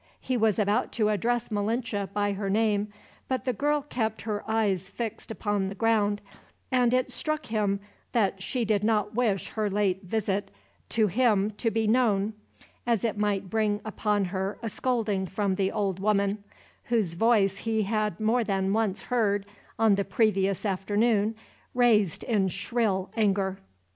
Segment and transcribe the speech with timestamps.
[0.19, 2.91] He was about to address Malinche by her name;
[3.27, 6.21] but the girl kept her eyes fixed upon the ground,
[6.71, 7.79] and it struck him
[8.11, 10.49] that she did not wish her late visit
[10.89, 12.33] to him to be known,
[12.87, 16.43] as it might bring upon her a scolding from the old woman;
[16.85, 19.45] whose voice he had more than once heard,
[19.77, 21.35] on the previous afternoon,
[21.75, 23.59] raised in shrill anger.